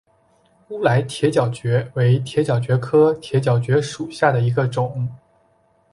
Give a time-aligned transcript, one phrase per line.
[0.69, 5.07] 乌来铁角蕨为铁角蕨科铁角蕨属下的一个种。